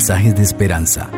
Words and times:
mensajes 0.00 0.34
de 0.34 0.42
esperanza. 0.42 1.10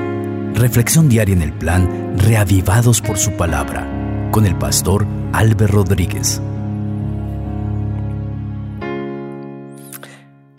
Reflexión 0.54 1.08
diaria 1.08 1.36
en 1.36 1.42
el 1.42 1.52
plan 1.52 2.18
Reavivados 2.18 3.00
por 3.00 3.16
su 3.16 3.30
palabra 3.36 3.86
con 4.32 4.44
el 4.44 4.58
pastor 4.58 5.06
Álvaro 5.32 5.68
Rodríguez. 5.68 6.42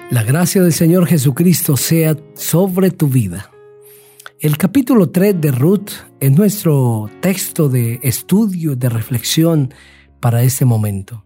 La 0.09 0.23
gracia 0.23 0.61
del 0.61 0.71
Señor 0.71 1.05
Jesucristo 1.05 1.75
sea 1.75 2.15
sobre 2.35 2.91
tu 2.91 3.09
vida. 3.09 3.51
El 4.39 4.57
capítulo 4.57 5.09
3 5.09 5.41
de 5.41 5.51
Ruth 5.51 5.91
es 6.21 6.31
nuestro 6.31 7.09
texto 7.19 7.67
de 7.67 7.99
estudio, 8.03 8.77
de 8.77 8.87
reflexión 8.87 9.73
para 10.21 10.43
este 10.43 10.63
momento. 10.63 11.25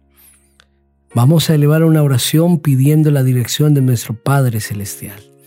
Vamos 1.14 1.48
a 1.48 1.54
elevar 1.54 1.84
una 1.84 2.02
oración 2.02 2.58
pidiendo 2.58 3.12
la 3.12 3.22
dirección 3.22 3.72
de 3.72 3.82
nuestro 3.82 4.20
Padre 4.20 4.58
Celestial. 4.58 5.37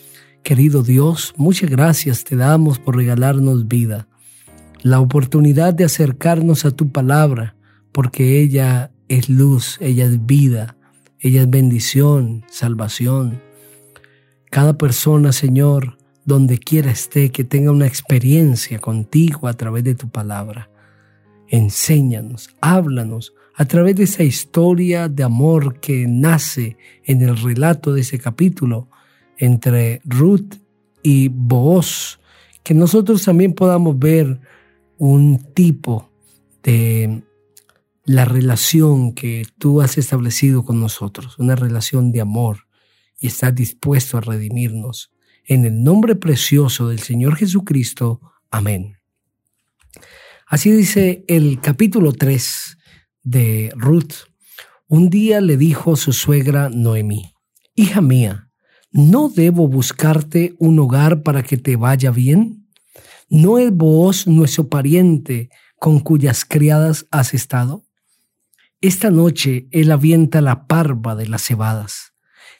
Querido 0.43 0.81
Dios, 0.81 1.35
muchas 1.37 1.69
gracias 1.69 2.23
te 2.23 2.35
damos 2.35 2.79
por 2.79 2.95
regalarnos 2.95 3.67
vida, 3.67 4.07
la 4.81 4.99
oportunidad 4.99 5.71
de 5.75 5.83
acercarnos 5.83 6.65
a 6.65 6.71
tu 6.71 6.91
palabra, 6.91 7.55
porque 7.91 8.41
ella 8.41 8.91
es 9.07 9.29
luz, 9.29 9.77
ella 9.81 10.05
es 10.05 10.25
vida, 10.25 10.77
ella 11.19 11.43
es 11.43 11.49
bendición, 11.49 12.43
salvación. 12.49 13.39
Cada 14.49 14.79
persona, 14.79 15.31
Señor, 15.31 15.99
donde 16.25 16.57
quiera 16.57 16.89
esté, 16.89 17.31
que 17.31 17.43
tenga 17.43 17.71
una 17.71 17.85
experiencia 17.85 18.79
contigo 18.79 19.47
a 19.47 19.53
través 19.53 19.83
de 19.83 19.93
tu 19.93 20.09
palabra. 20.09 20.71
Enséñanos, 21.49 22.49
háblanos 22.61 23.33
a 23.55 23.65
través 23.65 23.95
de 23.95 24.05
esa 24.05 24.23
historia 24.23 25.07
de 25.07 25.21
amor 25.21 25.79
que 25.79 26.07
nace 26.07 26.77
en 27.03 27.21
el 27.21 27.37
relato 27.37 27.93
de 27.93 28.01
ese 28.01 28.17
capítulo 28.17 28.89
entre 29.41 30.01
Ruth 30.05 30.53
y 31.01 31.29
Booz, 31.29 32.19
que 32.63 32.75
nosotros 32.75 33.23
también 33.23 33.53
podamos 33.53 33.97
ver 33.97 34.39
un 34.99 35.39
tipo 35.55 36.11
de 36.61 37.23
la 38.05 38.23
relación 38.23 39.13
que 39.13 39.47
tú 39.57 39.81
has 39.81 39.97
establecido 39.97 40.63
con 40.63 40.79
nosotros, 40.79 41.39
una 41.39 41.55
relación 41.55 42.11
de 42.11 42.21
amor, 42.21 42.67
y 43.19 43.27
estás 43.27 43.55
dispuesto 43.55 44.19
a 44.19 44.21
redimirnos. 44.21 45.11
En 45.43 45.65
el 45.65 45.83
nombre 45.83 46.15
precioso 46.15 46.87
del 46.87 46.99
Señor 46.99 47.35
Jesucristo. 47.35 48.21
Amén. 48.51 48.97
Así 50.45 50.69
dice 50.69 51.25
el 51.27 51.61
capítulo 51.61 52.13
3 52.13 52.77
de 53.23 53.73
Ruth. 53.75 54.13
Un 54.87 55.09
día 55.09 55.41
le 55.41 55.57
dijo 55.57 55.95
su 55.95 56.13
suegra 56.13 56.69
Noemí, 56.69 57.33
Hija 57.73 58.01
mía, 58.01 58.50
¿No 58.93 59.29
debo 59.29 59.69
buscarte 59.69 60.53
un 60.59 60.77
hogar 60.79 61.23
para 61.23 61.43
que 61.43 61.55
te 61.55 61.77
vaya 61.77 62.11
bien? 62.11 62.67
¿No 63.29 63.57
es 63.57 63.71
vos 63.71 64.27
nuestro 64.27 64.67
pariente 64.67 65.49
con 65.79 66.01
cuyas 66.01 66.43
criadas 66.43 67.05
has 67.09 67.33
estado? 67.33 67.85
Esta 68.81 69.09
noche 69.09 69.67
él 69.71 69.93
avienta 69.93 70.41
la 70.41 70.67
parva 70.67 71.15
de 71.15 71.25
las 71.25 71.41
cebadas. 71.41 72.11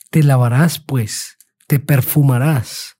Te 0.09 0.23
lavarás, 0.23 0.79
pues, 0.79 1.37
te 1.67 1.79
perfumarás, 1.79 2.95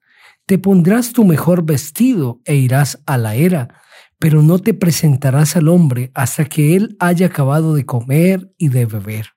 te 0.46 0.58
pondrás 0.58 1.14
tu 1.14 1.24
mejor 1.24 1.64
vestido 1.64 2.42
e 2.44 2.56
irás 2.56 3.00
a 3.06 3.18
la 3.18 3.36
era, 3.36 3.82
pero 4.20 4.42
no 4.42 4.60
te 4.60 4.74
presentarás 4.74 5.56
al 5.56 5.70
hombre 5.70 6.12
hasta 6.16 6.44
que 6.44 6.76
él 6.76 6.98
haya 7.00 7.28
acabado 7.28 7.76
de 7.76 7.86
comer 7.86 8.54
y 8.58 8.68
de 8.68 8.86
beber. 8.86 9.28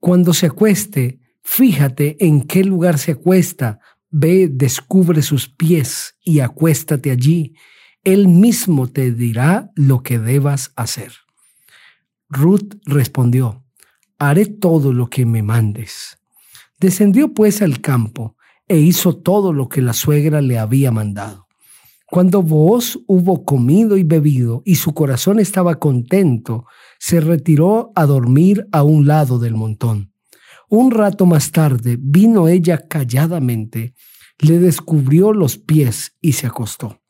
Cuando 0.00 0.32
se 0.32 0.46
acueste, 0.46 1.20
Fíjate 1.50 2.24
en 2.24 2.42
qué 2.42 2.62
lugar 2.62 2.98
se 2.98 3.12
acuesta, 3.12 3.80
ve, 4.10 4.48
descubre 4.52 5.22
sus 5.22 5.48
pies 5.48 6.14
y 6.22 6.38
acuéstate 6.40 7.10
allí. 7.10 7.54
Él 8.04 8.28
mismo 8.28 8.86
te 8.86 9.12
dirá 9.12 9.70
lo 9.74 10.02
que 10.02 10.18
debas 10.18 10.72
hacer. 10.76 11.10
Ruth 12.28 12.74
respondió, 12.84 13.64
haré 14.18 14.44
todo 14.44 14.92
lo 14.92 15.08
que 15.08 15.24
me 15.24 15.42
mandes. 15.42 16.18
Descendió 16.78 17.32
pues 17.32 17.60
al 17.62 17.80
campo 17.80 18.36
e 18.68 18.78
hizo 18.78 19.16
todo 19.16 19.52
lo 19.52 19.68
que 19.68 19.80
la 19.80 19.94
suegra 19.94 20.42
le 20.42 20.58
había 20.58 20.92
mandado. 20.92 21.48
Cuando 22.06 22.42
Booz 22.42 22.98
hubo 23.08 23.44
comido 23.44 23.96
y 23.96 24.04
bebido 24.04 24.62
y 24.66 24.76
su 24.76 24.92
corazón 24.92 25.40
estaba 25.40 25.76
contento, 25.76 26.66
se 27.00 27.20
retiró 27.20 27.90
a 27.96 28.04
dormir 28.04 28.68
a 28.70 28.82
un 28.82 29.06
lado 29.06 29.38
del 29.38 29.54
montón. 29.54 30.07
Un 30.68 30.90
rato 30.90 31.24
más 31.24 31.50
tarde 31.50 31.96
vino 31.98 32.46
ella 32.46 32.86
calladamente, 32.88 33.94
le 34.38 34.58
descubrió 34.58 35.32
los 35.32 35.56
pies 35.56 36.16
y 36.20 36.34
se 36.34 36.46
acostó. 36.46 37.00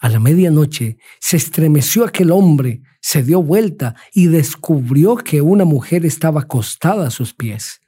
A 0.00 0.08
la 0.08 0.20
medianoche 0.20 0.98
se 1.20 1.36
estremeció 1.36 2.04
aquel 2.04 2.30
hombre, 2.30 2.82
se 3.00 3.22
dio 3.22 3.42
vuelta 3.42 3.94
y 4.12 4.26
descubrió 4.26 5.16
que 5.16 5.40
una 5.40 5.64
mujer 5.64 6.04
estaba 6.04 6.42
acostada 6.42 7.06
a 7.06 7.10
sus 7.10 7.32
pies. 7.32 7.80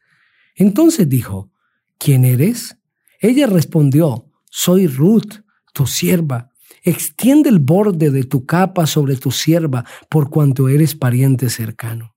Entonces 0.55 1.09
dijo, 1.09 1.51
¿quién 1.99 2.25
eres? 2.25 2.79
Ella 3.21 3.47
respondió, 3.47 4.31
soy 4.49 4.87
Ruth, 4.87 5.43
tu 5.75 5.87
sierva. 5.87 6.51
Extiende 6.83 7.51
el 7.51 7.59
borde 7.59 8.11
de 8.11 8.25
tu 8.25 8.47
capa 8.47 8.87
sobre 8.87 9.17
tu 9.17 9.33
sierva, 9.33 9.85
por 10.09 10.31
cuanto 10.31 10.69
eres 10.69 10.95
pariente 10.95 11.51
cercano. 11.51 12.15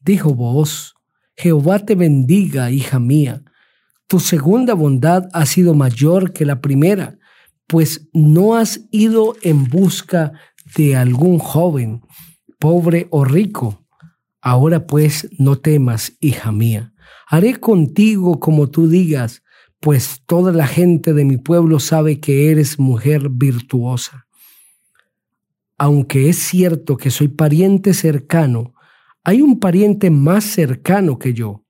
Dijo 0.00 0.34
vos, 0.34 0.95
Jehová 1.36 1.80
te 1.80 1.94
bendiga, 1.94 2.70
hija 2.70 2.98
mía. 2.98 3.42
Tu 4.06 4.20
segunda 4.20 4.74
bondad 4.74 5.28
ha 5.32 5.44
sido 5.46 5.74
mayor 5.74 6.32
que 6.32 6.46
la 6.46 6.60
primera, 6.60 7.18
pues 7.66 8.08
no 8.12 8.54
has 8.56 8.80
ido 8.90 9.34
en 9.42 9.64
busca 9.64 10.32
de 10.76 10.96
algún 10.96 11.38
joven, 11.38 12.02
pobre 12.58 13.08
o 13.10 13.24
rico. 13.24 13.84
Ahora 14.40 14.86
pues 14.86 15.28
no 15.38 15.58
temas, 15.58 16.12
hija 16.20 16.52
mía. 16.52 16.94
Haré 17.28 17.58
contigo 17.58 18.38
como 18.38 18.70
tú 18.70 18.88
digas, 18.88 19.42
pues 19.80 20.22
toda 20.26 20.52
la 20.52 20.66
gente 20.66 21.12
de 21.12 21.24
mi 21.24 21.36
pueblo 21.36 21.80
sabe 21.80 22.20
que 22.20 22.50
eres 22.50 22.78
mujer 22.78 23.28
virtuosa. 23.28 24.26
Aunque 25.76 26.28
es 26.28 26.38
cierto 26.38 26.96
que 26.96 27.10
soy 27.10 27.28
pariente 27.28 27.92
cercano, 27.92 28.75
hay 29.28 29.42
un 29.42 29.58
pariente 29.58 30.08
más 30.08 30.44
cercano 30.44 31.18
que 31.18 31.34
yo. 31.34 31.64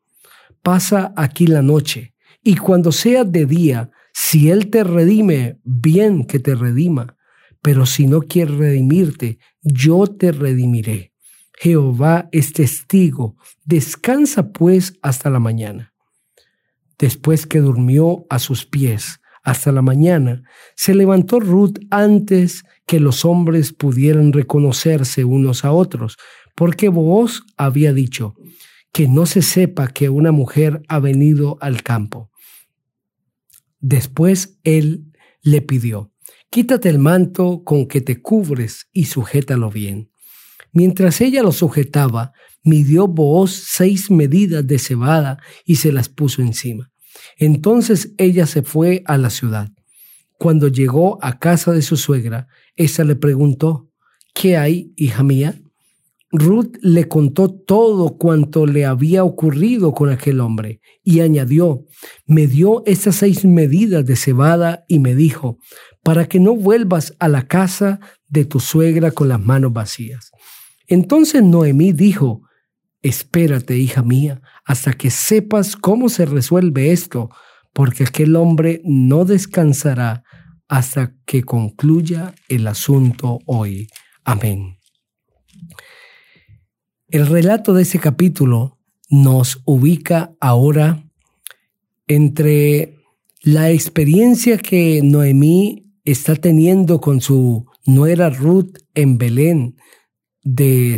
Pasa 0.62 1.14
aquí 1.16 1.46
la 1.46 1.62
noche, 1.62 2.12
y 2.42 2.56
cuando 2.56 2.92
sea 2.92 3.24
de 3.24 3.46
día, 3.46 3.90
si 4.12 4.50
Él 4.50 4.68
te 4.68 4.84
redime, 4.84 5.58
bien 5.64 6.26
que 6.26 6.38
te 6.38 6.54
redima, 6.54 7.16
pero 7.62 7.86
si 7.86 8.06
no 8.06 8.20
quiere 8.20 8.54
redimirte, 8.54 9.38
yo 9.62 10.06
te 10.06 10.32
redimiré. 10.32 11.14
Jehová 11.54 12.28
es 12.30 12.52
testigo, 12.52 13.36
descansa 13.64 14.52
pues 14.52 14.98
hasta 15.00 15.30
la 15.30 15.40
mañana. 15.40 15.94
Después 16.98 17.46
que 17.46 17.60
durmió 17.60 18.26
a 18.28 18.38
sus 18.38 18.66
pies 18.66 19.18
hasta 19.46 19.70
la 19.70 19.80
mañana, 19.80 20.42
se 20.74 20.92
levantó 20.92 21.38
Ruth 21.38 21.78
antes 21.90 22.64
que 22.84 22.98
los 22.98 23.24
hombres 23.24 23.72
pudieran 23.72 24.32
reconocerse 24.32 25.24
unos 25.24 25.64
a 25.64 25.70
otros, 25.70 26.16
porque 26.56 26.88
vos 26.88 27.44
había 27.56 27.92
dicho 27.92 28.34
que 28.92 29.06
no 29.06 29.24
se 29.24 29.42
sepa 29.42 29.86
que 29.86 30.08
una 30.08 30.32
mujer 30.32 30.82
ha 30.88 30.98
venido 30.98 31.58
al 31.60 31.84
campo. 31.84 32.28
Después 33.78 34.58
él 34.64 35.12
le 35.42 35.62
pidió, 35.62 36.10
quítate 36.50 36.88
el 36.88 36.98
manto 36.98 37.62
con 37.64 37.86
que 37.86 38.00
te 38.00 38.20
cubres 38.20 38.88
y 38.92 39.04
sujétalo 39.04 39.70
bien. 39.70 40.10
Mientras 40.72 41.20
ella 41.20 41.44
lo 41.44 41.52
sujetaba, 41.52 42.32
midió 42.64 43.06
Booz 43.06 43.52
seis 43.52 44.10
medidas 44.10 44.66
de 44.66 44.80
cebada 44.80 45.38
y 45.64 45.76
se 45.76 45.92
las 45.92 46.08
puso 46.08 46.42
encima. 46.42 46.90
Entonces 47.38 48.12
ella 48.18 48.46
se 48.46 48.62
fue 48.62 49.02
a 49.06 49.18
la 49.18 49.30
ciudad. 49.30 49.70
Cuando 50.38 50.68
llegó 50.68 51.18
a 51.22 51.38
casa 51.38 51.72
de 51.72 51.82
su 51.82 51.96
suegra, 51.96 52.48
esa 52.76 53.04
le 53.04 53.16
preguntó, 53.16 53.90
¿qué 54.34 54.56
hay, 54.56 54.92
hija 54.96 55.22
mía? 55.22 55.60
Ruth 56.32 56.76
le 56.82 57.08
contó 57.08 57.50
todo 57.50 58.18
cuanto 58.18 58.66
le 58.66 58.84
había 58.84 59.24
ocurrido 59.24 59.92
con 59.92 60.10
aquel 60.10 60.40
hombre 60.40 60.80
y 61.02 61.20
añadió, 61.20 61.84
me 62.26 62.46
dio 62.46 62.82
esas 62.84 63.16
seis 63.16 63.44
medidas 63.44 64.04
de 64.04 64.16
cebada 64.16 64.84
y 64.88 64.98
me 64.98 65.14
dijo, 65.14 65.58
para 66.02 66.26
que 66.26 66.40
no 66.40 66.54
vuelvas 66.54 67.14
a 67.18 67.28
la 67.28 67.46
casa 67.46 68.00
de 68.28 68.44
tu 68.44 68.60
suegra 68.60 69.12
con 69.12 69.28
las 69.28 69.40
manos 69.40 69.72
vacías. 69.72 70.30
Entonces 70.88 71.42
Noemí 71.42 71.92
dijo, 71.92 72.42
espérate, 73.08 73.76
hija 73.78 74.02
mía, 74.02 74.40
hasta 74.64 74.92
que 74.92 75.10
sepas 75.10 75.76
cómo 75.76 76.08
se 76.08 76.26
resuelve 76.26 76.92
esto, 76.92 77.30
porque 77.72 78.04
aquel 78.04 78.36
hombre 78.36 78.80
no 78.84 79.24
descansará 79.24 80.24
hasta 80.68 81.14
que 81.24 81.42
concluya 81.42 82.34
el 82.48 82.66
asunto 82.66 83.38
hoy. 83.46 83.88
Amén. 84.24 84.78
El 87.08 87.26
relato 87.26 87.72
de 87.72 87.82
ese 87.82 88.00
capítulo 88.00 88.78
nos 89.08 89.62
ubica 89.64 90.34
ahora 90.40 91.04
entre 92.08 92.96
La 93.42 93.70
experiencia 93.70 94.58
que 94.58 95.00
Noemí 95.04 95.86
está 96.04 96.34
teniendo 96.34 97.00
con 97.00 97.20
su 97.20 97.66
nuera 97.84 98.30
Ruth 98.30 98.78
en 98.94 99.18
Belén 99.18 99.76
de 100.42 100.96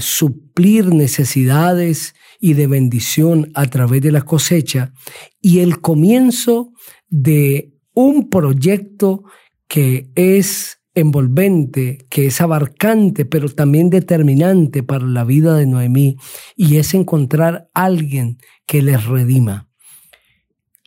necesidades 0.58 2.14
y 2.40 2.54
de 2.54 2.66
bendición 2.66 3.50
a 3.54 3.66
través 3.66 4.02
de 4.02 4.12
la 4.12 4.22
cosecha 4.22 4.92
y 5.40 5.60
el 5.60 5.80
comienzo 5.80 6.72
de 7.08 7.72
un 7.94 8.28
proyecto 8.28 9.24
que 9.66 10.10
es 10.14 10.80
envolvente, 10.94 12.06
que 12.10 12.26
es 12.26 12.40
abarcante, 12.40 13.24
pero 13.24 13.48
también 13.48 13.90
determinante 13.90 14.82
para 14.82 15.06
la 15.06 15.24
vida 15.24 15.56
de 15.56 15.66
Noemí, 15.66 16.16
y 16.56 16.76
es 16.76 16.94
encontrar 16.94 17.68
a 17.74 17.84
alguien 17.84 18.38
que 18.66 18.82
les 18.82 19.04
redima. 19.04 19.68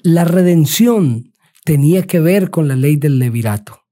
La 0.04 0.26
redención 0.26 1.34
tenía 1.64 2.04
que 2.04 2.20
ver 2.20 2.50
con 2.50 2.68
la 2.68 2.76
ley 2.76 2.98
del 2.98 3.20
levirato, 3.20 3.84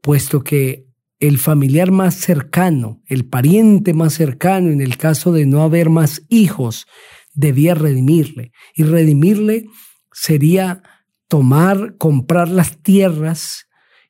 puesto 0.00 0.42
que 0.42 0.87
el 1.20 1.38
familiar 1.38 1.90
más 1.90 2.14
cercano, 2.14 3.02
el 3.06 3.24
pariente 3.24 3.92
más 3.92 4.14
cercano, 4.14 4.70
en 4.70 4.80
el 4.80 4.96
caso 4.96 5.32
de 5.32 5.46
no 5.46 5.62
haber 5.62 5.90
más 5.90 6.22
hijos, 6.28 6.86
debía 7.34 7.74
redimirle. 7.74 8.52
Y 8.74 8.84
redimirle 8.84 9.66
sería 10.12 10.82
tomar, 11.26 11.96
comprar 11.98 12.48
las 12.48 12.78
tierras 12.82 13.66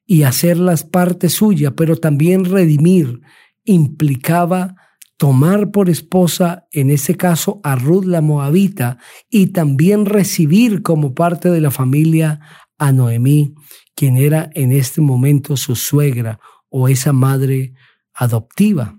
y 0.06 0.22
hacerlas 0.22 0.84
parte 0.84 1.28
suya, 1.28 1.72
pero 1.72 1.96
también 1.96 2.44
redimir 2.44 3.20
implicaba 3.64 4.74
tomar 5.16 5.72
por 5.72 5.90
esposa, 5.90 6.66
en 6.70 6.90
ese 6.90 7.16
caso, 7.16 7.60
a 7.64 7.74
Ruth 7.74 8.04
la 8.04 8.20
Moabita, 8.20 8.98
y 9.28 9.48
también 9.48 10.06
recibir 10.06 10.82
como 10.82 11.14
parte 11.14 11.50
de 11.50 11.60
la 11.60 11.70
familia 11.70 12.40
a 12.78 12.92
Noemí, 12.92 13.54
quien 13.96 14.16
era 14.16 14.48
en 14.54 14.70
este 14.70 15.00
momento 15.00 15.56
su 15.56 15.74
suegra 15.74 16.38
o 16.68 16.88
esa 16.88 17.12
madre 17.12 17.74
adoptiva, 18.12 18.98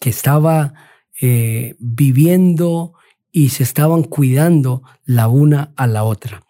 que 0.00 0.10
estaba 0.10 0.74
eh, 1.20 1.74
viviendo 1.78 2.94
y 3.32 3.50
se 3.50 3.62
estaban 3.62 4.02
cuidando 4.02 4.82
la 5.04 5.28
una 5.28 5.72
a 5.76 5.86
la 5.86 6.04
otra. 6.04 6.44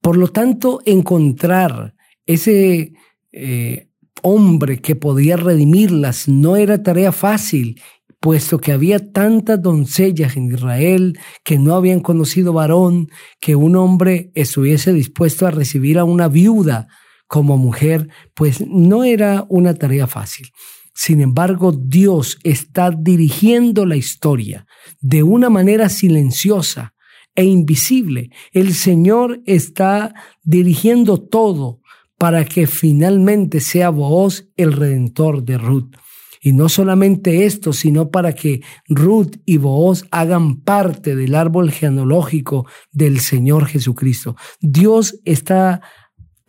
Por 0.00 0.16
lo 0.16 0.28
tanto, 0.28 0.80
encontrar 0.86 1.94
ese 2.26 2.92
eh, 3.32 3.88
hombre 4.22 4.80
que 4.80 4.96
podía 4.96 5.36
redimirlas 5.36 6.28
no 6.28 6.56
era 6.56 6.82
tarea 6.82 7.12
fácil, 7.12 7.80
puesto 8.20 8.58
que 8.58 8.72
había 8.72 9.12
tantas 9.12 9.60
doncellas 9.60 10.36
en 10.36 10.52
Israel 10.52 11.18
que 11.42 11.58
no 11.58 11.74
habían 11.74 12.00
conocido 12.00 12.52
varón, 12.52 13.08
que 13.40 13.56
un 13.56 13.76
hombre 13.76 14.30
estuviese 14.34 14.92
dispuesto 14.92 15.46
a 15.46 15.50
recibir 15.50 15.98
a 15.98 16.04
una 16.04 16.28
viuda 16.28 16.88
como 17.30 17.56
mujer, 17.56 18.08
pues 18.34 18.60
no 18.66 19.04
era 19.04 19.46
una 19.48 19.74
tarea 19.74 20.08
fácil. 20.08 20.48
Sin 20.92 21.20
embargo, 21.20 21.70
Dios 21.70 22.40
está 22.42 22.90
dirigiendo 22.90 23.86
la 23.86 23.94
historia 23.94 24.66
de 25.00 25.22
una 25.22 25.48
manera 25.48 25.88
silenciosa 25.88 26.92
e 27.36 27.44
invisible. 27.44 28.30
El 28.50 28.74
Señor 28.74 29.42
está 29.46 30.12
dirigiendo 30.42 31.18
todo 31.18 31.80
para 32.18 32.44
que 32.44 32.66
finalmente 32.66 33.60
sea 33.60 33.90
vos 33.90 34.48
el 34.56 34.72
redentor 34.72 35.44
de 35.44 35.56
Ruth. 35.56 35.94
Y 36.42 36.52
no 36.52 36.68
solamente 36.68 37.44
esto, 37.44 37.72
sino 37.72 38.10
para 38.10 38.32
que 38.32 38.60
Ruth 38.88 39.36
y 39.46 39.58
Booz 39.58 40.04
hagan 40.10 40.62
parte 40.62 41.14
del 41.14 41.36
árbol 41.36 41.70
genealógico 41.70 42.66
del 42.90 43.20
Señor 43.20 43.66
Jesucristo. 43.66 44.34
Dios 44.60 45.20
está 45.24 45.80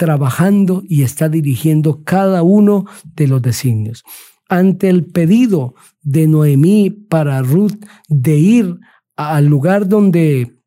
trabajando 0.01 0.81
y 0.89 1.03
está 1.03 1.30
dirigiendo 1.30 2.03
cada 2.03 2.42
uno 2.42 2.86
de 3.15 3.27
los 3.27 3.39
designios. 3.39 4.03
Ante 4.50 4.89
el 4.89 5.06
pedido 5.06 5.75
de 6.01 6.25
Noemí 6.25 6.89
para 6.89 7.44
Ruth 7.44 7.86
de 8.09 8.36
ir 8.36 8.80
al 9.15 9.45
lugar 9.45 9.88
donde 9.88 10.57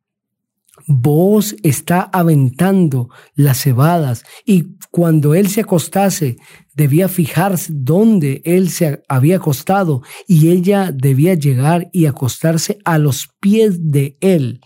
Vos 0.86 1.56
está 1.62 2.02
aventando 2.02 3.08
las 3.34 3.62
cebadas 3.62 4.22
y 4.44 4.76
cuando 4.90 5.34
él 5.34 5.48
se 5.48 5.62
acostase 5.62 6.36
debía 6.74 7.08
fijarse 7.08 7.72
dónde 7.74 8.42
él 8.44 8.68
se 8.68 9.02
había 9.08 9.36
acostado 9.36 10.02
y 10.28 10.50
ella 10.50 10.92
debía 10.92 11.34
llegar 11.34 11.88
y 11.92 12.04
acostarse 12.04 12.78
a 12.84 12.98
los 12.98 13.30
pies 13.40 13.90
de 13.90 14.18
él 14.20 14.60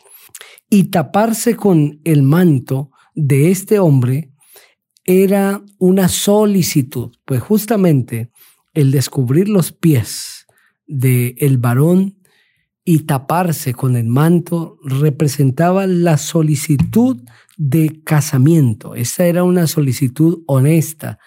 y 0.69 0.85
taparse 0.85 1.55
con 1.55 2.01
el 2.05 2.23
manto 2.23 2.91
de 3.15 3.51
este 3.51 3.79
hombre 3.79 4.33
era 5.09 5.65
una 5.79 6.07
solicitud, 6.07 7.17
pues 7.25 7.41
justamente 7.41 8.31
el 8.75 8.91
descubrir 8.91 9.49
los 9.49 9.73
pies 9.73 10.47
de 10.87 11.35
el 11.39 11.57
varón 11.57 12.19
y 12.85 13.01
taparse 13.01 13.73
con 13.73 13.97
el 13.97 14.07
manto 14.07 14.79
representaba 14.85 15.87
la 15.87 16.19
solicitud 16.19 17.23
de 17.57 18.03
casamiento. 18.05 18.95
Esa 18.95 19.25
era 19.25 19.45
una 19.45 19.67
solicitud 19.67 20.43
honesta. 20.47 21.19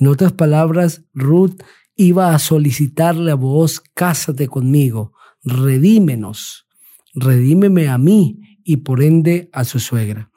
En 0.00 0.06
otras 0.06 0.32
palabras, 0.32 1.04
Ruth 1.12 1.62
iba 1.94 2.34
a 2.34 2.38
solicitarle 2.38 3.32
a 3.32 3.34
vos, 3.34 3.82
cásate 3.92 4.48
conmigo, 4.48 5.12
redímenos, 5.44 6.66
redímeme 7.14 7.88
a 7.88 7.98
mí 7.98 8.40
y 8.64 8.78
por 8.78 9.02
ende 9.02 9.50
a 9.52 9.64
su 9.64 9.78
suegra. 9.78 10.30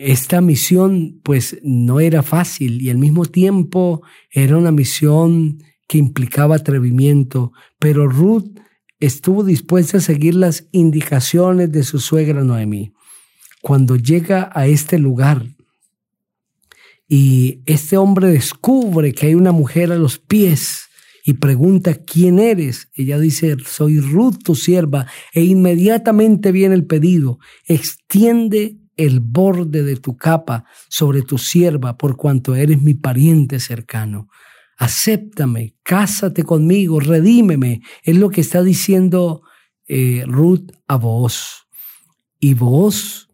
Esta 0.00 0.40
misión 0.40 1.20
pues 1.24 1.58
no 1.64 1.98
era 1.98 2.22
fácil 2.22 2.80
y 2.80 2.88
al 2.88 2.98
mismo 2.98 3.24
tiempo 3.24 4.02
era 4.30 4.56
una 4.56 4.70
misión 4.70 5.58
que 5.88 5.98
implicaba 5.98 6.54
atrevimiento, 6.54 7.50
pero 7.80 8.06
Ruth 8.06 8.60
estuvo 9.00 9.42
dispuesta 9.42 9.98
a 9.98 10.00
seguir 10.00 10.36
las 10.36 10.68
indicaciones 10.70 11.72
de 11.72 11.82
su 11.82 11.98
suegra 11.98 12.44
Noemí. 12.44 12.92
Cuando 13.60 13.96
llega 13.96 14.52
a 14.54 14.68
este 14.68 15.00
lugar 15.00 15.48
y 17.08 17.62
este 17.66 17.96
hombre 17.96 18.28
descubre 18.28 19.12
que 19.12 19.26
hay 19.26 19.34
una 19.34 19.50
mujer 19.50 19.90
a 19.90 19.96
los 19.96 20.20
pies 20.20 20.90
y 21.24 21.32
pregunta, 21.32 21.94
¿quién 21.96 22.38
eres? 22.38 22.88
Ella 22.94 23.18
dice, 23.18 23.56
soy 23.66 23.98
Ruth, 23.98 24.44
tu 24.44 24.54
sierva, 24.54 25.08
e 25.32 25.42
inmediatamente 25.42 26.52
viene 26.52 26.76
el 26.76 26.86
pedido, 26.86 27.40
extiende 27.66 28.78
el 28.98 29.20
borde 29.20 29.82
de 29.82 29.96
tu 29.96 30.16
capa 30.16 30.64
sobre 30.90 31.22
tu 31.22 31.38
sierva 31.38 31.96
por 31.96 32.16
cuanto 32.16 32.54
eres 32.54 32.82
mi 32.82 32.92
pariente 32.92 33.60
cercano 33.60 34.28
acéptame, 34.78 35.74
cásate 35.82 36.44
conmigo, 36.44 37.00
redímeme. 37.00 37.82
Es 38.02 38.16
lo 38.16 38.30
que 38.30 38.40
está 38.40 38.62
diciendo 38.62 39.42
eh, 39.88 40.24
Ruth 40.26 40.70
a 40.86 40.96
vos. 40.96 41.66
Y 42.40 42.54
vos 42.54 43.28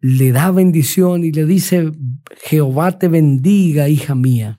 le 0.00 0.32
da 0.32 0.50
bendición 0.50 1.24
y 1.24 1.30
le 1.30 1.46
dice, 1.46 1.92
Jehová 2.42 2.98
te 2.98 3.06
bendiga, 3.06 3.88
hija 3.88 4.16
mía. 4.16 4.58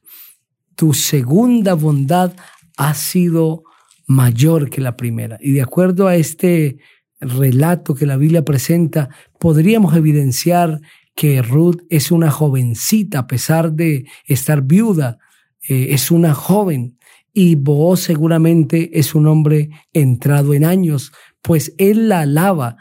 Tu 0.75 0.93
segunda 0.93 1.73
bondad 1.73 2.33
ha 2.77 2.93
sido 2.93 3.63
mayor 4.07 4.69
que 4.69 4.79
la 4.79 4.95
primera. 4.95 5.37
Y 5.41 5.51
de 5.51 5.61
acuerdo 5.61 6.07
a 6.07 6.15
este 6.15 6.79
relato 7.21 7.95
que 7.95 8.05
la 8.05 8.17
Biblia 8.17 8.43
presenta, 8.43 9.09
podríamos 9.39 9.95
evidenciar 9.95 10.81
que 11.15 11.41
Ruth 11.41 11.81
es 11.89 12.11
una 12.11 12.31
jovencita 12.31 13.19
a 13.19 13.27
pesar 13.27 13.73
de 13.73 14.05
estar 14.25 14.63
viuda, 14.63 15.19
eh, 15.67 15.87
es 15.91 16.11
una 16.11 16.33
joven 16.33 16.97
y 17.33 17.55
Booz 17.55 18.01
seguramente 18.01 18.99
es 18.99 19.15
un 19.15 19.27
hombre 19.27 19.69
entrado 19.93 20.53
en 20.53 20.65
años, 20.65 21.11
pues 21.41 21.73
él 21.77 22.09
la 22.09 22.21
alaba 22.21 22.77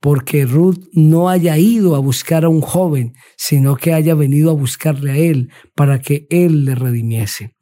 porque 0.00 0.46
Ruth 0.46 0.86
no 0.92 1.28
haya 1.28 1.58
ido 1.58 1.96
a 1.96 1.98
buscar 1.98 2.44
a 2.44 2.48
un 2.48 2.60
joven, 2.60 3.14
sino 3.36 3.76
que 3.76 3.92
haya 3.92 4.14
venido 4.14 4.50
a 4.50 4.54
buscarle 4.54 5.10
a 5.10 5.16
él 5.16 5.50
para 5.74 5.98
que 5.98 6.26
él 6.30 6.64
le 6.64 6.74
redimiese. 6.74 7.56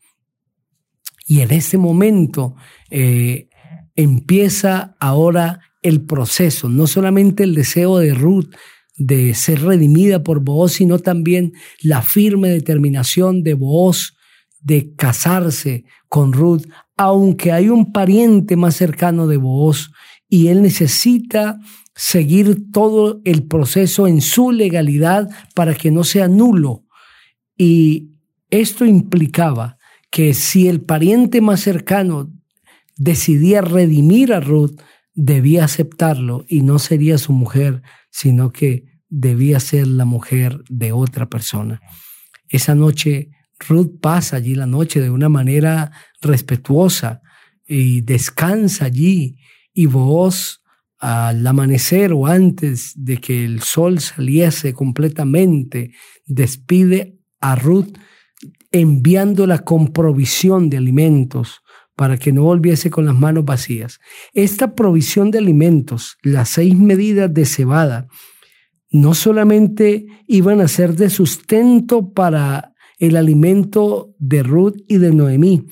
Y 1.27 1.41
en 1.41 1.53
ese 1.53 1.79
momento 1.79 2.55
eh, 2.91 3.49
empieza 3.95 4.97
ahora 5.01 5.61
el 5.85 6.01
proceso, 6.01 6.69
no 6.69 6.89
solamente 6.89 7.45
el 7.45 7.55
deseo 7.55 7.99
de 7.99 8.15
Ruth 8.15 8.53
de 8.97 9.35
ser 9.35 9.61
redimida 9.63 10.23
por 10.23 10.41
Booz, 10.41 10.73
sino 10.73 10.99
también 10.99 11.53
la 11.83 12.01
firme 12.01 12.49
determinación 12.49 13.43
de 13.43 13.55
Booz 13.55 14.17
de 14.61 14.95
casarse 14.97 15.85
con 16.09 16.33
Ruth, 16.33 16.63
aunque 16.97 17.53
hay 17.53 17.69
un 17.69 17.93
pariente 17.93 18.57
más 18.57 18.77
cercano 18.77 19.27
de 19.27 19.37
vos 19.37 19.93
y 20.29 20.49
él 20.49 20.63
necesita 20.63 21.61
seguir 21.95 22.73
todo 22.73 23.21
el 23.25 23.47
proceso 23.47 24.07
en 24.07 24.23
su 24.23 24.53
legalidad 24.53 25.29
para 25.55 25.75
que 25.75 25.91
no 25.91 26.03
sea 26.03 26.29
nulo. 26.29 26.85
Y 27.59 28.13
esto 28.49 28.87
implicaba 28.87 29.77
que 30.11 30.33
si 30.33 30.67
el 30.67 30.81
pariente 30.81 31.43
más 31.43 31.61
cercano 31.61 32.33
decidía 32.97 33.61
redimir 33.61 34.33
a 34.33 34.41
Ruth, 34.41 34.81
debía 35.15 35.65
aceptarlo 35.65 36.45
y 36.49 36.63
no 36.63 36.79
sería 36.79 37.19
su 37.19 37.33
mujer, 37.33 37.83
sino 38.11 38.51
que 38.51 38.85
debía 39.09 39.61
ser 39.61 39.87
la 39.87 40.05
mujer 40.05 40.63
de 40.69 40.93
otra 40.93 41.29
persona. 41.29 41.81
Esa 42.49 42.75
noche 42.75 43.31
Ruth 43.69 44.01
pasa 44.01 44.37
allí 44.37 44.55
la 44.55 44.67
noche 44.67 45.01
de 45.01 45.11
una 45.11 45.29
manera 45.29 45.93
respetuosa 46.21 47.23
y 47.67 48.01
descansa 48.01 48.87
allí 48.87 49.39
y 49.73 49.87
vos 49.87 50.63
al 50.99 51.47
amanecer 51.47 52.13
o 52.13 52.27
antes 52.27 52.93
de 52.97 53.19
que 53.19 53.45
el 53.45 53.61
sol 53.61 54.01
saliese 54.01 54.73
completamente, 54.73 55.93
despide 56.25 57.19
a 57.41 57.57
Ruth 57.57 57.97
enviándola 58.73 59.59
con 59.61 59.93
provisión 59.93 60.71
de 60.71 60.79
alimentos 60.79 61.61
para 61.97 62.17
que 62.19 62.33
no 62.33 62.43
volviese 62.43 62.91
con 62.91 63.07
las 63.07 63.15
manos 63.15 63.45
vacías. 63.45 64.01
Esta 64.33 64.75
provisión 64.75 65.31
de 65.31 65.39
alimentos, 65.39 66.17
las 66.23 66.51
seis 66.51 66.77
medidas 66.77 67.33
de 67.33 67.45
cebada, 67.45 68.09
no 68.91 69.15
solamente 69.15 70.07
iban 70.27 70.61
a 70.61 70.69
ser 70.69 70.95
de 70.95 71.11
sustento 71.11 72.13
para 72.13 72.75
el 72.99 73.17
alimento 73.17 74.15
de 74.19 74.43
Ruth 74.43 74.77
y 74.89 74.99
de 74.99 75.13
Noemí, 75.13 75.67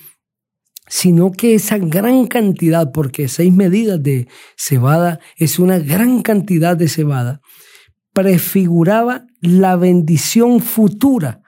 sino 0.89 1.31
que 1.33 1.55
esa 1.55 1.79
gran 1.79 2.27
cantidad, 2.27 2.91
porque 2.93 3.29
seis 3.29 3.53
medidas 3.53 4.03
de 4.03 4.29
cebada 4.57 5.21
es 5.37 5.59
una 5.59 5.79
gran 5.79 6.23
cantidad 6.23 6.77
de 6.77 6.89
cebada, 6.89 7.41
prefiguraba 8.13 9.27
la 9.41 9.77
bendición 9.77 10.61
futura 10.61 11.43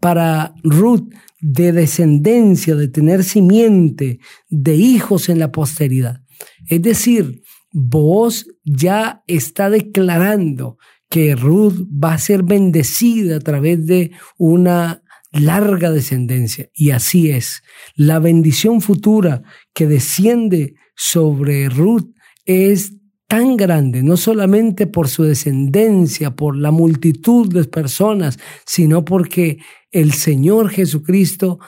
para 0.00 0.54
Ruth 0.62 1.12
de 1.40 1.72
descendencia, 1.72 2.74
de 2.74 2.88
tener 2.88 3.24
simiente, 3.24 4.20
de 4.48 4.74
hijos 4.74 5.28
en 5.28 5.38
la 5.38 5.52
posteridad. 5.52 6.22
Es 6.68 6.82
decir, 6.82 7.42
vos 7.72 8.46
ya 8.64 9.22
está 9.26 9.70
declarando 9.70 10.78
que 11.08 11.34
Ruth 11.34 11.86
va 11.92 12.14
a 12.14 12.18
ser 12.18 12.42
bendecida 12.42 13.36
a 13.36 13.40
través 13.40 13.86
de 13.86 14.12
una 14.38 15.02
larga 15.32 15.90
descendencia. 15.90 16.68
Y 16.74 16.90
así 16.90 17.30
es. 17.30 17.62
La 17.94 18.18
bendición 18.18 18.80
futura 18.80 19.42
que 19.74 19.86
desciende 19.86 20.74
sobre 20.94 21.68
Ruth 21.68 22.08
es 22.44 22.94
tan 23.30 23.56
grande, 23.56 24.02
no 24.02 24.16
solamente 24.16 24.88
por 24.88 25.06
su 25.06 25.22
descendencia, 25.22 26.34
por 26.34 26.56
la 26.56 26.72
multitud 26.72 27.48
de 27.48 27.62
personas, 27.62 28.40
sino 28.66 29.04
porque 29.04 29.58
el 29.92 30.14
Señor 30.14 30.68
Jesucristo 30.68 31.60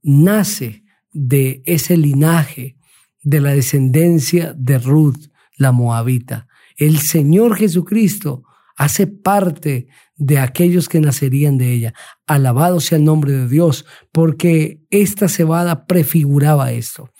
nace 0.00 0.84
de 1.12 1.60
ese 1.66 1.96
linaje, 1.96 2.76
de 3.24 3.40
la 3.40 3.52
descendencia 3.52 4.54
de 4.56 4.78
Ruth, 4.78 5.32
la 5.56 5.72
moabita. 5.72 6.46
El 6.76 7.00
Señor 7.00 7.56
Jesucristo 7.56 8.44
hace 8.76 9.08
parte 9.08 9.88
de 10.14 10.38
aquellos 10.38 10.88
que 10.88 11.00
nacerían 11.00 11.58
de 11.58 11.72
ella. 11.72 11.94
Alabado 12.28 12.78
sea 12.78 12.96
el 12.96 13.02
nombre 13.02 13.32
de 13.32 13.48
Dios, 13.48 13.86
porque 14.12 14.84
esta 14.90 15.28
cebada 15.28 15.84
prefiguraba 15.88 16.70
esto. 16.70 17.10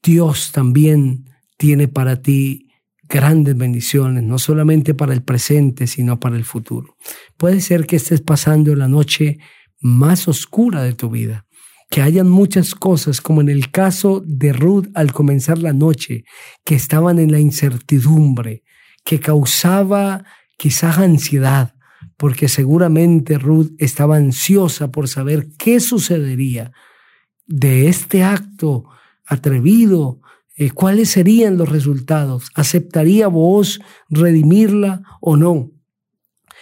Dios 0.00 0.52
también 0.52 1.28
tiene 1.56 1.88
para 1.88 2.22
ti 2.22 2.63
grandes 3.08 3.56
bendiciones, 3.56 4.22
no 4.22 4.38
solamente 4.38 4.94
para 4.94 5.12
el 5.12 5.22
presente, 5.22 5.86
sino 5.86 6.20
para 6.20 6.36
el 6.36 6.44
futuro. 6.44 6.96
Puede 7.36 7.60
ser 7.60 7.86
que 7.86 7.96
estés 7.96 8.20
pasando 8.20 8.74
la 8.74 8.88
noche 8.88 9.38
más 9.80 10.28
oscura 10.28 10.82
de 10.82 10.94
tu 10.94 11.10
vida, 11.10 11.46
que 11.90 12.02
hayan 12.02 12.28
muchas 12.28 12.74
cosas, 12.74 13.20
como 13.20 13.40
en 13.40 13.48
el 13.48 13.70
caso 13.70 14.22
de 14.26 14.52
Ruth 14.52 14.88
al 14.94 15.12
comenzar 15.12 15.58
la 15.58 15.72
noche, 15.72 16.24
que 16.64 16.74
estaban 16.74 17.18
en 17.18 17.30
la 17.30 17.38
incertidumbre, 17.38 18.64
que 19.04 19.20
causaba 19.20 20.24
quizás 20.56 20.98
ansiedad, 20.98 21.74
porque 22.16 22.48
seguramente 22.48 23.38
Ruth 23.38 23.72
estaba 23.78 24.16
ansiosa 24.16 24.90
por 24.90 25.08
saber 25.08 25.48
qué 25.58 25.80
sucedería 25.80 26.72
de 27.46 27.88
este 27.88 28.22
acto 28.22 28.84
atrevido, 29.26 30.20
eh, 30.56 30.70
cuáles 30.70 31.10
serían 31.10 31.56
los 31.56 31.68
resultados, 31.68 32.50
aceptaría 32.54 33.28
vos 33.28 33.80
redimirla 34.08 35.02
o 35.20 35.36
no, 35.36 35.72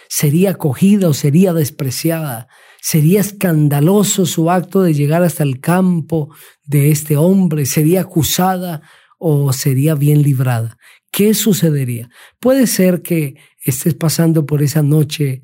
sería 0.09 0.51
acogida 0.51 1.09
o 1.09 1.13
sería 1.13 1.53
despreciada, 1.53 2.47
sería 2.81 3.21
escandaloso 3.21 4.25
su 4.25 4.51
acto 4.51 4.81
de 4.81 4.93
llegar 4.93 5.23
hasta 5.23 5.43
el 5.43 5.59
campo 5.59 6.33
de 6.65 6.91
este 6.91 7.17
hombre, 7.17 7.65
sería 7.65 8.01
acusada 8.01 8.81
o 9.17 9.53
sería 9.53 9.95
bien 9.95 10.21
librada. 10.21 10.77
¿Qué 11.11 11.33
sucedería? 11.33 12.09
Puede 12.39 12.67
ser 12.67 13.03
que 13.03 13.35
estés 13.63 13.93
pasando 13.93 14.45
por 14.45 14.63
esa 14.63 14.81
noche 14.81 15.43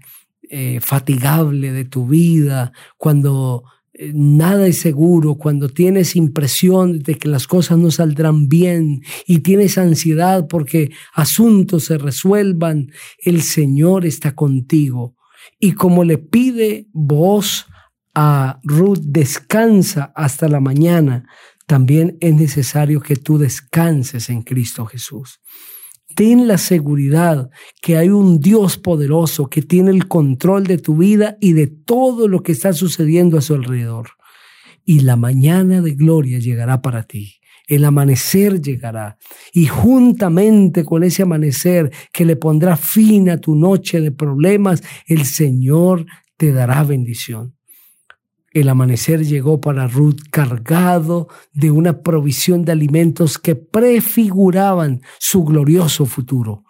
eh, 0.49 0.79
fatigable 0.81 1.71
de 1.71 1.85
tu 1.85 2.07
vida, 2.07 2.73
cuando 2.97 3.63
nada 4.13 4.67
es 4.67 4.79
seguro, 4.79 5.35
cuando 5.35 5.69
tienes 5.69 6.15
impresión 6.15 6.99
de 6.99 7.15
que 7.15 7.27
las 7.27 7.47
cosas 7.47 7.77
no 7.77 7.91
saldrán 7.91 8.47
bien 8.47 9.01
y 9.27 9.39
tienes 9.39 9.77
ansiedad 9.77 10.47
porque 10.47 10.91
asuntos 11.13 11.85
se 11.85 11.97
resuelvan, 11.97 12.91
el 13.19 13.41
Señor 13.41 14.05
está 14.05 14.35
contigo. 14.35 15.15
Y 15.59 15.73
como 15.73 16.03
le 16.03 16.17
pide 16.17 16.87
vos 16.93 17.65
a 18.15 18.59
Ruth, 18.63 18.99
descansa 19.01 20.11
hasta 20.15 20.47
la 20.47 20.59
mañana, 20.59 21.27
también 21.67 22.17
es 22.21 22.33
necesario 22.33 23.01
que 23.01 23.15
tú 23.15 23.37
descanses 23.37 24.29
en 24.29 24.41
Cristo 24.41 24.85
Jesús. 24.85 25.39
Ten 26.19 26.49
la 26.49 26.57
seguridad 26.57 27.49
que 27.81 27.95
hay 27.95 28.09
un 28.09 28.41
Dios 28.41 28.77
poderoso 28.77 29.47
que 29.47 29.61
tiene 29.61 29.91
el 29.91 30.09
control 30.09 30.67
de 30.67 30.77
tu 30.77 30.97
vida 30.97 31.37
y 31.39 31.53
de 31.53 31.67
todo 31.67 32.27
lo 32.27 32.43
que 32.43 32.51
está 32.51 32.73
sucediendo 32.73 33.37
a 33.37 33.41
su 33.41 33.53
alrededor. 33.53 34.09
Y 34.83 34.99
la 34.99 35.15
mañana 35.15 35.79
de 35.79 35.93
gloria 35.93 36.39
llegará 36.39 36.81
para 36.81 37.03
ti. 37.03 37.35
El 37.69 37.85
amanecer 37.85 38.61
llegará 38.61 39.17
y 39.53 39.67
juntamente 39.67 40.83
con 40.83 41.05
ese 41.05 41.21
amanecer 41.21 41.89
que 42.11 42.25
le 42.25 42.35
pondrá 42.35 42.75
fin 42.75 43.29
a 43.29 43.37
tu 43.37 43.55
noche 43.55 44.01
de 44.01 44.11
problemas, 44.11 44.83
el 45.07 45.23
Señor 45.23 46.05
te 46.35 46.51
dará 46.51 46.83
bendición. 46.83 47.55
El 48.51 48.69
amanecer 48.69 49.25
llegó 49.25 49.61
para 49.61 49.87
Ruth 49.87 50.21
cargado 50.31 51.27
de 51.53 51.69
una 51.69 52.01
provisión 52.01 52.65
de 52.65 52.71
alimentos 52.71 53.37
que 53.37 53.55
prefiguraban 53.55 55.01
su 55.19 55.43
glorioso 55.43 56.05
futuro. 56.05 56.63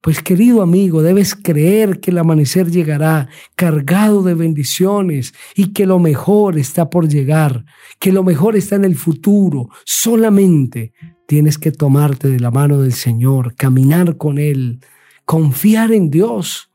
Pues 0.00 0.22
querido 0.22 0.62
amigo, 0.62 1.02
debes 1.02 1.34
creer 1.34 2.00
que 2.00 2.10
el 2.10 2.18
amanecer 2.18 2.70
llegará 2.70 3.28
cargado 3.54 4.22
de 4.22 4.34
bendiciones 4.34 5.34
y 5.54 5.72
que 5.74 5.84
lo 5.84 5.98
mejor 5.98 6.58
está 6.58 6.88
por 6.88 7.06
llegar, 7.06 7.66
que 7.98 8.10
lo 8.10 8.24
mejor 8.24 8.56
está 8.56 8.76
en 8.76 8.86
el 8.86 8.96
futuro. 8.96 9.68
Solamente 9.84 10.94
tienes 11.26 11.58
que 11.58 11.70
tomarte 11.70 12.28
de 12.28 12.40
la 12.40 12.50
mano 12.50 12.80
del 12.80 12.94
Señor, 12.94 13.54
caminar 13.54 14.16
con 14.16 14.38
Él, 14.38 14.80
confiar 15.26 15.92
en 15.92 16.10
Dios, 16.10 16.70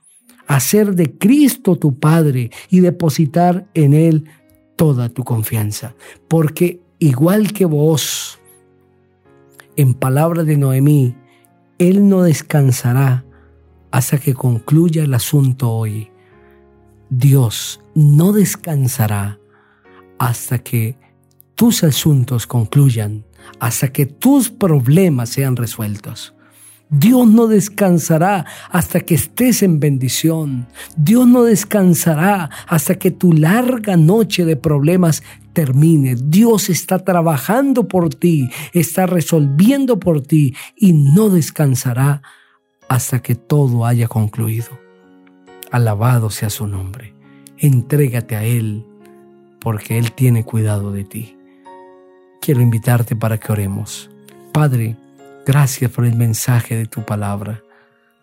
hacer 0.46 0.94
de 0.94 1.18
Cristo 1.18 1.78
tu 1.78 2.00
Padre 2.00 2.52
y 2.70 2.82
depositar 2.82 3.68
en 3.74 3.96
Él 3.96 4.26
toda 4.75 5.10
tu 5.10 5.24
confianza, 5.24 5.96
porque 6.27 6.82
igual 7.00 7.53
que 7.53 7.65
vos, 7.65 8.39
en 9.75 9.94
palabra 9.94 10.44
de 10.44 10.58
Noemí, 10.58 11.15
Él 11.77 12.08
no 12.08 12.24
descansará 12.24 13.25
hasta 13.91 14.17
que 14.17 14.34
concluya 14.34 15.03
el 15.03 15.13
asunto 15.13 15.72
hoy. 15.72 16.12
Dios 17.10 17.82
no 17.94 18.34
descansará 18.34 19.39
hasta 20.20 20.60
que 20.60 20.98
tus 21.55 21.84
asuntos 21.84 22.48
concluyan, 22.48 23.25
hasta 23.60 23.94
que 23.94 24.05
tus 24.05 24.50
problemas 24.50 25.29
sean 25.29 25.55
resueltos. 25.55 26.35
Dios 26.89 27.27
no 27.27 27.48
descansará 27.48 28.46
hasta 28.70 29.00
que 29.00 29.15
estés 29.15 29.63
en 29.63 29.80
bendición. 29.80 30.68
Dios 30.96 31.27
no 31.27 31.44
descansará 31.44 32.50
hasta 32.68 32.96
que 32.96 33.12
tu 33.12 33.34
larga 33.34 33.98
noche 33.98 34.46
de 34.46 34.56
problemas 34.56 35.24
termine. 35.54 36.15
Dios 36.15 36.70
está 36.70 37.00
trabajando 37.00 37.88
por 37.88 38.13
ti, 38.13 38.50
está 38.74 39.08
resolviendo 39.08 40.00
por 40.00 40.22
ti 40.22 40.54
y 40.75 40.94
no 40.94 41.30
descansará 41.30 42.22
hasta 42.88 43.22
que 43.22 43.36
todo 43.36 43.86
haya 43.86 44.08
concluido. 44.08 44.68
Alabado 45.72 46.30
sea 46.30 46.50
su 46.50 46.68
nombre. 46.68 47.15
Entrégate 47.58 48.36
a 48.36 48.44
Él 48.44 48.86
porque 49.60 49.98
Él 49.98 50.12
tiene 50.12 50.44
cuidado 50.44 50.92
de 50.92 51.04
ti. 51.04 51.36
Quiero 52.42 52.62
invitarte 52.62 53.15
para 53.15 53.39
que 53.39 53.51
oremos. 53.51 54.12
Padre, 54.51 54.96
Gracias 55.46 55.92
por 55.92 56.06
el 56.06 56.16
mensaje 56.16 56.75
de 56.75 56.86
tu 56.88 57.06
palabra. 57.06 57.62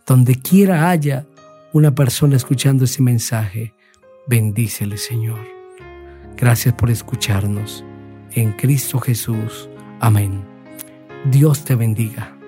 Donde 0.07 0.35
quiera 0.35 0.91
haya 0.91 1.25
una 1.73 1.95
persona 1.95 2.37
escuchando 2.37 2.85
ese 2.85 3.00
mensaje, 3.00 3.73
bendícele 4.26 4.99
Señor. 4.99 5.41
Gracias 6.37 6.75
por 6.75 6.91
escucharnos. 6.91 7.85
En 8.33 8.52
Cristo 8.52 8.99
Jesús. 8.99 9.69
Amén. 10.00 10.43
Dios 11.31 11.64
te 11.64 11.76
bendiga. 11.76 12.41